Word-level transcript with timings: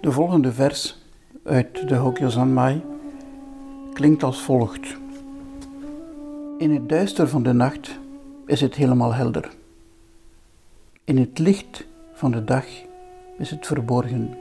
De 0.00 0.12
volgende 0.12 0.52
vers 0.52 0.96
uit 1.44 1.88
de 1.88 1.94
Hokyo 1.94 2.28
Sanmai 2.28 2.82
klinkt 3.92 4.22
als 4.22 4.42
volgt. 4.42 4.96
In 6.58 6.70
het 6.70 6.88
duister 6.88 7.28
van 7.28 7.42
de 7.42 7.52
nacht 7.52 7.98
is 8.46 8.60
het 8.60 8.74
helemaal 8.74 9.14
helder. 9.14 9.50
In 11.04 11.18
het 11.18 11.38
licht 11.38 11.86
van 12.12 12.30
de 12.30 12.44
dag 12.44 12.64
is 13.38 13.50
het 13.50 13.66
verborgen. 13.66 14.36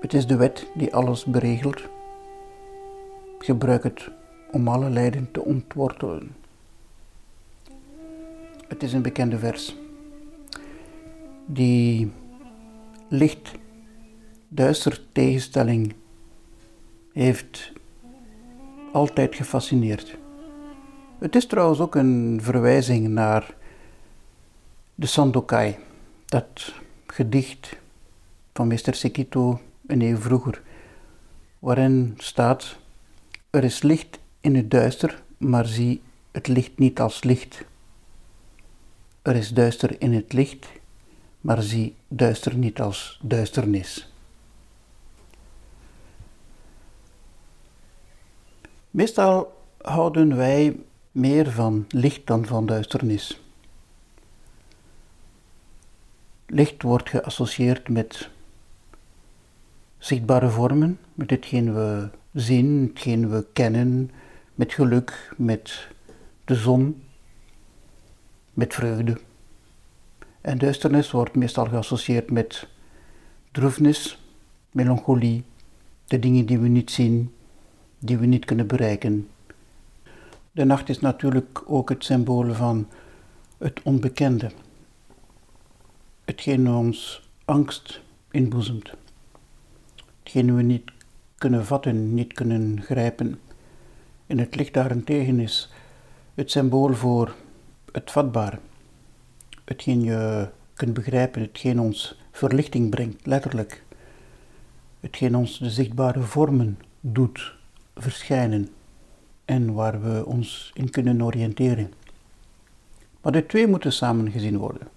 Het 0.00 0.14
is 0.14 0.26
de 0.26 0.36
wet 0.36 0.66
die 0.74 0.94
alles 0.94 1.24
beregelt. 1.24 1.82
Gebruik 3.38 3.82
het 3.82 4.10
om 4.50 4.68
alle 4.68 4.90
lijden 4.90 5.28
te 5.32 5.44
ontwortelen. 5.44 6.36
Het 8.68 8.82
is 8.82 8.92
een 8.92 9.02
bekende 9.02 9.38
vers. 9.38 9.76
Die 11.46 12.10
licht-duister 14.48 15.00
tegenstelling 15.12 15.94
heeft 17.12 17.72
altijd 18.92 19.34
gefascineerd. 19.34 20.16
Het 21.18 21.36
is 21.36 21.46
trouwens 21.46 21.80
ook 21.80 21.94
een 21.94 22.38
verwijzing 22.42 23.08
naar 23.08 23.54
de 24.94 25.06
Sandokai, 25.06 25.76
dat 26.24 26.72
gedicht 27.06 27.76
van 28.52 28.66
Mr. 28.66 28.94
Sekito 28.94 29.60
een 29.86 30.02
eeuw 30.02 30.16
vroeger, 30.16 30.62
waarin 31.58 32.14
staat: 32.18 32.76
Er 33.50 33.64
is 33.64 33.82
licht 33.82 34.18
in 34.40 34.56
het 34.56 34.70
duister, 34.70 35.22
maar 35.36 35.66
zie 35.66 36.00
het 36.30 36.48
licht 36.48 36.78
niet 36.78 37.00
als 37.00 37.22
licht. 37.22 37.64
Er 39.22 39.36
is 39.36 39.50
duister 39.50 40.00
in 40.00 40.12
het 40.12 40.32
licht, 40.32 40.68
maar 41.40 41.62
zie 41.62 41.94
duister 42.08 42.54
niet 42.54 42.80
als 42.80 43.20
duisternis. 43.22 44.08
Meestal 48.90 49.56
houden 49.80 50.36
wij 50.36 50.76
meer 51.12 51.50
van 51.50 51.84
licht 51.88 52.26
dan 52.26 52.46
van 52.46 52.66
duisternis. 52.66 53.40
Licht 56.46 56.82
wordt 56.82 57.08
geassocieerd 57.08 57.88
met 57.88 58.30
zichtbare 59.98 60.48
vormen, 60.48 60.98
met 61.14 61.30
hetgeen 61.30 61.74
we 61.74 62.08
zien, 62.32 62.88
hetgeen 62.88 63.30
we 63.30 63.46
kennen, 63.52 64.10
met 64.54 64.72
geluk, 64.72 65.34
met 65.36 65.88
de 66.44 66.54
zon, 66.54 67.02
met 68.52 68.74
vreugde. 68.74 69.20
En 70.40 70.58
duisternis 70.58 71.10
wordt 71.10 71.36
meestal 71.36 71.66
geassocieerd 71.66 72.30
met 72.30 72.68
droefnis, 73.52 74.22
melancholie, 74.70 75.44
de 76.06 76.18
dingen 76.18 76.46
die 76.46 76.58
we 76.58 76.68
niet 76.68 76.90
zien, 76.90 77.34
die 77.98 78.18
we 78.18 78.26
niet 78.26 78.44
kunnen 78.44 78.66
bereiken. 78.66 79.28
De 80.52 80.64
nacht 80.64 80.88
is 80.88 81.00
natuurlijk 81.00 81.62
ook 81.66 81.88
het 81.88 82.04
symbool 82.04 82.54
van 82.54 82.88
het 83.58 83.80
onbekende, 83.82 84.50
hetgeen 86.24 86.70
ons 86.70 87.28
angst 87.44 88.00
inboezemt, 88.30 88.90
hetgeen 90.22 90.56
we 90.56 90.62
niet 90.62 90.90
kunnen 91.38 91.66
vatten, 91.66 92.14
niet 92.14 92.32
kunnen 92.32 92.82
grijpen. 92.82 93.40
En 94.26 94.38
het 94.38 94.56
licht 94.56 94.74
daarentegen 94.74 95.40
is 95.40 95.72
het 96.34 96.50
symbool 96.50 96.94
voor 96.94 97.34
het 97.92 98.10
vatbare, 98.10 98.58
hetgeen 99.64 100.02
je 100.02 100.48
kunt 100.74 100.94
begrijpen, 100.94 101.42
hetgeen 101.42 101.80
ons 101.80 102.20
verlichting 102.30 102.90
brengt, 102.90 103.26
letterlijk, 103.26 103.84
hetgeen 105.00 105.36
ons 105.36 105.58
de 105.58 105.70
zichtbare 105.70 106.20
vormen 106.20 106.78
doet 107.00 107.57
verschijnen 107.98 108.68
en 109.44 109.72
waar 109.72 110.02
we 110.02 110.26
ons 110.26 110.70
in 110.74 110.90
kunnen 110.90 111.22
oriënteren. 111.22 111.92
Maar 113.20 113.32
de 113.32 113.46
twee 113.46 113.66
moeten 113.66 113.92
samen 113.92 114.30
gezien 114.30 114.56
worden. 114.56 114.88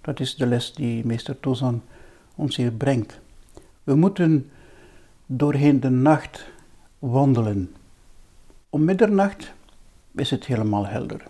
Dat 0.00 0.20
is 0.20 0.36
de 0.36 0.46
les 0.46 0.72
die 0.72 1.06
meester 1.06 1.40
Tozan 1.40 1.82
ons 2.34 2.56
hier 2.56 2.72
brengt. 2.72 3.20
We 3.82 3.94
moeten 3.94 4.50
doorheen 5.26 5.80
de 5.80 5.90
nacht 5.90 6.46
wandelen. 6.98 7.74
Om 8.70 8.84
middernacht 8.84 9.52
is 10.14 10.30
het 10.30 10.44
helemaal 10.44 10.86
helder. 10.86 11.22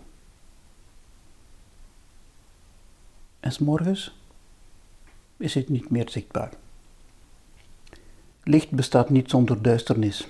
En 3.39 3.51
s 3.51 3.59
morgens 3.59 4.19
is 5.37 5.53
het 5.53 5.69
niet 5.69 5.89
meer 5.89 6.09
zichtbaar. 6.09 6.53
Licht 8.43 8.71
bestaat 8.71 9.09
niet 9.09 9.29
zonder 9.29 9.61
duisternis 9.61 10.27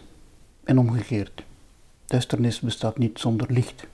en 0.65 0.77
omgekeerd. 0.79 1.45
Duisternis 2.05 2.59
bestaat 2.59 2.97
niet 2.97 3.19
zonder 3.19 3.51
licht. 3.51 3.87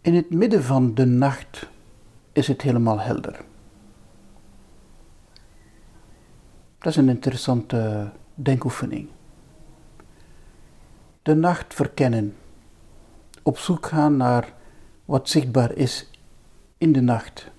In 0.00 0.14
het 0.14 0.30
midden 0.30 0.62
van 0.62 0.94
de 0.94 1.04
nacht 1.04 1.68
is 2.32 2.48
het 2.48 2.62
helemaal 2.62 3.00
helder. 3.00 3.44
Dat 6.78 6.92
is 6.92 6.96
een 6.96 7.08
interessante 7.08 8.10
denkoefening. 8.34 9.08
De 11.22 11.34
nacht 11.34 11.74
verkennen. 11.74 12.36
Op 13.42 13.58
zoek 13.58 13.86
gaan 13.86 14.16
naar 14.16 14.52
wat 15.04 15.28
zichtbaar 15.28 15.72
is 15.72 16.10
in 16.78 16.92
de 16.92 17.00
nacht. 17.00 17.50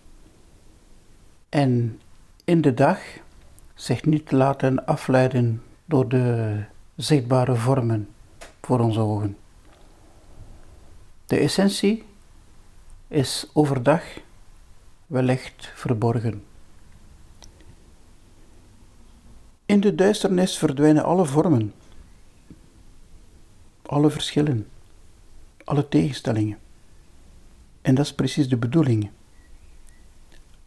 En 1.49 2.01
in 2.43 2.61
de 2.61 2.73
dag 2.73 2.99
zich 3.79 4.05
niet 4.05 4.31
laten 4.31 4.85
afleiden 4.85 5.63
door 5.85 6.07
de 6.09 6.59
zichtbare 6.95 7.55
vormen 7.55 8.09
voor 8.61 8.79
onze 8.79 8.99
ogen. 8.99 9.37
De 11.25 11.37
essentie 11.37 12.03
is 13.07 13.49
overdag 13.53 14.03
wellicht 15.07 15.71
verborgen. 15.75 16.43
In 19.65 19.79
de 19.79 19.95
duisternis 19.95 20.57
verdwijnen 20.57 21.03
alle 21.03 21.25
vormen, 21.25 21.73
alle 23.81 24.09
verschillen, 24.09 24.67
alle 25.63 25.87
tegenstellingen. 25.87 26.57
En 27.81 27.95
dat 27.95 28.05
is 28.05 28.13
precies 28.13 28.49
de 28.49 28.57
bedoeling, 28.57 29.09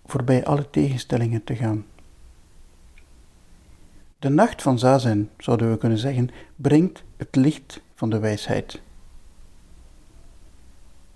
voorbij 0.06 0.44
alle 0.44 0.70
tegenstellingen 0.70 1.44
te 1.44 1.56
gaan. 1.56 1.84
De 4.22 4.28
nacht 4.28 4.62
van 4.62 4.78
Zazen, 4.78 5.30
zouden 5.38 5.70
we 5.70 5.78
kunnen 5.78 5.98
zeggen, 5.98 6.30
brengt 6.56 7.02
het 7.16 7.36
licht 7.36 7.82
van 7.94 8.10
de 8.10 8.18
wijsheid. 8.18 8.80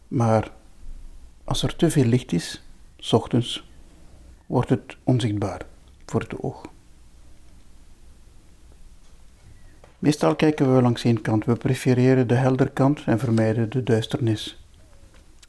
Maar 0.09 0.53
als 1.45 1.63
er 1.63 1.77
te 1.77 1.91
veel 1.91 2.05
licht 2.05 2.33
is, 2.33 2.63
s 2.97 3.13
ochtends, 3.13 3.71
wordt 4.47 4.69
het 4.69 4.97
onzichtbaar 5.05 5.61
voor 6.07 6.21
het 6.21 6.43
oog. 6.43 6.63
Meestal 9.99 10.37
kijken 10.37 10.75
we 10.75 10.83
langs 10.83 11.05
één 11.05 11.21
kant. 11.21 11.45
We 11.45 11.57
prefereren 11.57 12.29
de 12.29 12.35
helder 12.35 12.71
kant 12.71 13.05
en 13.05 13.19
vermijden 13.19 13.71
de 13.71 13.83
duisternis. 13.83 14.67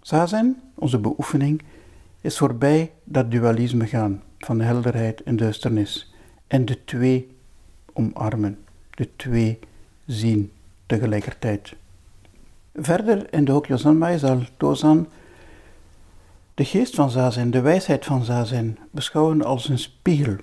Zazen, 0.02 0.62
onze 0.76 1.00
beoefening, 1.00 1.64
is 2.22 2.38
voorbij 2.38 2.92
dat 3.04 3.32
dualisme 3.32 3.88
gaan 3.88 4.24
van 4.38 4.60
helderheid 4.60 5.24
en 5.24 5.36
duisternis 5.36 6.14
en 6.48 6.66
de 6.66 6.84
twee 6.84 7.36
omarmen, 7.98 8.58
de 8.90 9.10
twee 9.16 9.60
zien 10.06 10.52
tegelijkertijd. 10.86 11.76
Verder 12.74 13.34
in 13.34 13.46
de 13.46 13.52
Hokyo 13.52 13.78
Sanmai 13.78 14.18
zal 14.18 14.42
Tozan 14.58 15.08
de 16.54 16.66
geest 16.66 16.96
van 16.96 17.10
Zazen, 17.10 17.52
de 17.52 17.62
wijsheid 17.62 18.06
van 18.06 18.24
Zazen, 18.24 18.78
beschouwen 18.92 19.44
als 19.44 19.70
een 19.70 19.80
spiegel. 19.80 20.36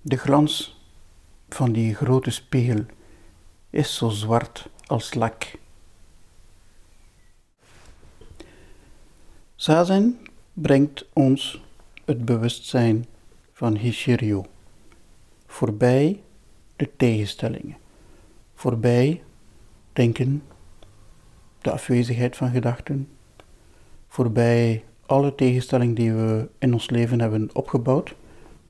De 0.00 0.16
glans 0.16 0.80
van 1.48 1.72
die 1.72 1.94
grote 1.94 2.30
spiegel 2.30 2.84
is 3.70 3.96
zo 3.96 4.08
zwart 4.08 4.68
als 4.86 5.14
lak. 5.14 5.58
Zazen 9.54 10.18
brengt 10.52 11.04
ons 11.12 11.62
het 12.04 12.24
bewustzijn 12.24 13.06
van 13.52 13.76
Hishiryo 13.76 14.46
voorbij 15.52 16.20
de 16.76 16.90
tegenstellingen, 16.96 17.76
voorbij 18.54 19.22
denken, 19.92 20.42
de 21.60 21.70
afwezigheid 21.70 22.36
van 22.36 22.50
gedachten, 22.50 23.08
voorbij 24.08 24.84
alle 25.06 25.34
tegenstellingen 25.34 25.94
die 25.94 26.12
we 26.12 26.48
in 26.58 26.72
ons 26.72 26.90
leven 26.90 27.20
hebben 27.20 27.50
opgebouwd 27.52 28.14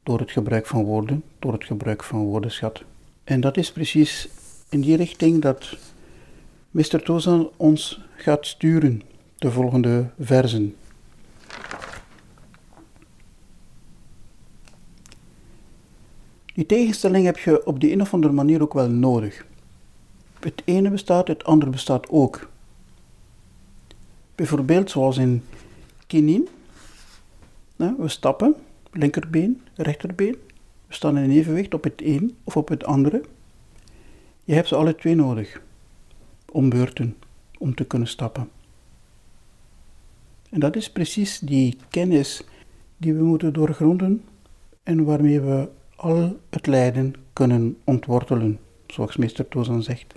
door 0.03 0.19
het 0.19 0.31
gebruik 0.31 0.67
van 0.67 0.85
woorden, 0.85 1.23
door 1.39 1.53
het 1.53 1.65
gebruik 1.65 2.03
van 2.03 2.25
woordenschat. 2.25 2.83
En 3.25 3.41
dat 3.41 3.57
is 3.57 3.73
precies 3.73 4.29
in 4.69 4.81
die 4.81 4.97
richting 4.97 5.43
dat 5.43 5.77
Mr. 6.71 7.03
Tozan 7.03 7.51
ons 7.57 8.01
gaat 8.17 8.47
sturen, 8.47 9.03
de 9.39 9.51
volgende 9.51 10.11
versen. 10.19 10.77
Die 16.55 16.67
tegenstelling 16.67 17.25
heb 17.25 17.39
je 17.39 17.67
op 17.67 17.81
de 17.81 17.93
een 17.93 18.01
of 18.01 18.15
andere 18.15 18.33
manier 18.33 18.63
ook 18.63 18.75
wel 18.75 18.89
nodig. 18.89 19.47
Het 20.41 20.63
ene 20.65 20.91
bestaat, 20.91 21.29
het 21.29 21.45
andere 21.45 21.71
bestaat 21.71 22.09
ook. 22.09 22.51
Bijvoorbeeld 24.35 24.91
zoals 24.91 25.17
in 25.17 25.43
kinin. 26.07 26.49
We 27.77 28.09
stappen, 28.09 28.55
linkerbeen, 28.93 29.63
rechterbeen. 29.75 30.37
We 30.87 30.95
staan 30.95 31.19
in 31.19 31.31
evenwicht 31.31 31.75
op 31.75 31.85
het 31.85 32.03
een 32.05 32.37
of 32.45 32.57
op 32.57 32.69
het 32.69 32.85
andere. 32.85 33.23
Je 34.45 34.55
hebt 34.55 34.69
ze 34.69 34.77
alle 34.77 34.95
twee 34.95 35.15
nodig. 35.15 35.63
Om 36.51 36.69
beurten, 36.69 37.17
om 37.59 37.75
te 37.75 37.85
kunnen 37.85 38.09
stappen. 38.09 38.51
En 40.51 40.61
dat 40.61 40.77
is 40.77 40.91
precies 40.91 41.39
die 41.39 41.77
kennis 41.91 42.45
die 42.97 43.15
we 43.15 43.23
moeten 43.23 43.53
doorgronden 43.53 44.25
en 44.83 45.05
waarmee 45.05 45.41
we 45.41 45.69
al 45.97 46.41
het 46.51 46.67
lijden 46.67 47.15
kunnen 47.33 47.79
ontwortelen, 47.85 48.61
zoals 48.87 49.17
meester 49.17 49.49
Tozan 49.49 49.83
zegt. 49.83 50.15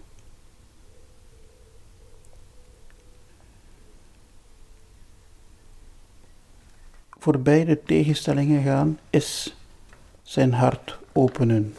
Voor 7.09 7.39
beide 7.39 7.83
tegenstellingen 7.83 8.63
gaan 8.63 8.99
is 9.09 9.55
zijn 10.21 10.53
hart 10.53 10.99
openen. 11.11 11.73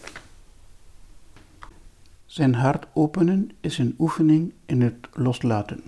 Zijn 2.26 2.54
hart 2.54 2.86
openen 2.92 3.50
is 3.60 3.78
een 3.78 3.94
oefening 3.98 4.52
in 4.64 4.80
het 4.80 5.08
loslaten. 5.12 5.82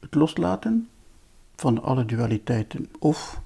Het 0.00 0.14
loslaten 0.14 0.88
van 1.56 1.82
alle 1.82 2.04
dualiteiten 2.04 2.90
of 2.98 3.40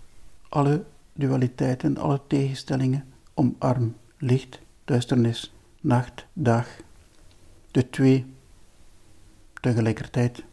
alle 0.48 0.84
dualiteiten, 1.12 1.96
alle 1.96 2.20
tegenstellingen, 2.26 3.04
omarm, 3.36 3.96
licht, 4.18 4.60
duisternis, 4.84 5.52
nacht, 5.80 6.26
dag, 6.32 6.66
de 7.70 7.90
twee 7.90 8.26
tegelijkertijd. 9.60 10.44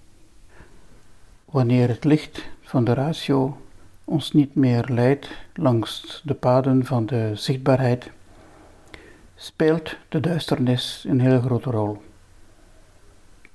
Wanneer 1.46 1.88
het 1.88 2.04
licht 2.04 2.50
van 2.62 2.84
de 2.84 2.94
ratio 2.94 3.58
ons 4.04 4.32
niet 4.32 4.56
meer 4.56 4.86
leidt 4.88 5.30
langs 5.54 6.22
de 6.26 6.34
paden 6.34 6.86
van 6.86 7.06
de 7.06 7.32
zichtbaarheid, 7.34 8.12
speelt 9.36 9.98
de 10.10 10.20
duisternis 10.20 11.06
een 11.08 11.20
hele 11.20 11.42
grote 11.42 11.70
rol. 11.70 12.02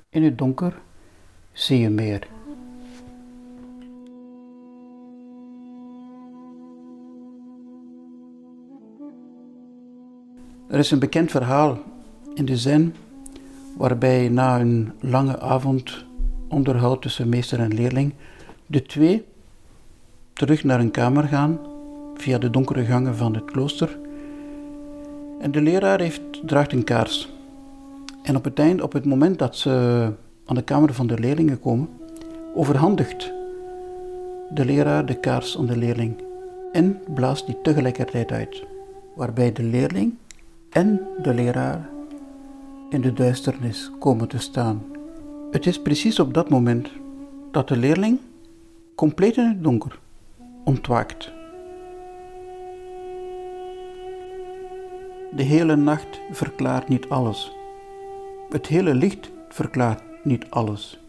In 0.08 0.22
het 0.24 0.38
donker 0.38 0.78
zie 1.52 1.78
je 1.78 1.90
meer. 1.90 2.37
Er 10.68 10.78
is 10.78 10.90
een 10.90 10.98
bekend 10.98 11.30
verhaal 11.30 11.78
in 12.34 12.44
de 12.44 12.56
Zen 12.56 12.94
waarbij 13.76 14.28
na 14.28 14.60
een 14.60 14.92
lange 15.00 15.40
avond 15.40 16.04
onderhoud 16.48 17.02
tussen 17.02 17.28
meester 17.28 17.60
en 17.60 17.74
leerling 17.74 18.12
de 18.66 18.82
twee 18.82 19.24
terug 20.32 20.64
naar 20.64 20.80
een 20.80 20.90
kamer 20.90 21.24
gaan 21.24 21.58
via 22.14 22.38
de 22.38 22.50
donkere 22.50 22.84
gangen 22.84 23.16
van 23.16 23.34
het 23.34 23.44
klooster. 23.44 23.98
En 25.40 25.50
de 25.50 25.60
leraar 25.60 26.00
heeft, 26.00 26.20
draagt 26.46 26.72
een 26.72 26.84
kaars. 26.84 27.28
En 28.22 28.36
op 28.36 28.44
het 28.44 28.58
eind, 28.58 28.82
op 28.82 28.92
het 28.92 29.04
moment 29.04 29.38
dat 29.38 29.56
ze 29.56 29.70
aan 30.44 30.54
de 30.54 30.62
kamer 30.62 30.94
van 30.94 31.06
de 31.06 31.18
leerlingen 31.18 31.60
komen, 31.60 31.88
overhandigt 32.54 33.32
de 34.50 34.64
leraar 34.64 35.06
de 35.06 35.20
kaars 35.20 35.58
aan 35.58 35.66
de 35.66 35.76
leerling 35.76 36.16
en 36.72 37.00
blaast 37.14 37.46
die 37.46 37.56
tegelijkertijd 37.62 38.32
uit, 38.32 38.64
waarbij 39.14 39.52
de 39.52 39.62
leerling 39.62 40.14
en 40.68 41.00
de 41.22 41.34
leraar 41.34 41.88
in 42.90 43.00
de 43.00 43.12
duisternis 43.12 43.90
komen 43.98 44.28
te 44.28 44.38
staan. 44.38 44.82
Het 45.50 45.66
is 45.66 45.82
precies 45.82 46.20
op 46.20 46.34
dat 46.34 46.48
moment 46.48 46.90
dat 47.50 47.68
de 47.68 47.76
leerling 47.76 48.18
compleet 48.94 49.36
in 49.36 49.48
het 49.48 49.62
donker 49.62 49.98
ontwaakt. 50.64 51.32
De 55.32 55.42
hele 55.42 55.76
nacht 55.76 56.20
verklaart 56.30 56.88
niet 56.88 57.08
alles. 57.08 57.52
Het 58.50 58.66
hele 58.66 58.94
licht 58.94 59.30
verklaart 59.48 60.02
niet 60.22 60.50
alles. 60.50 61.00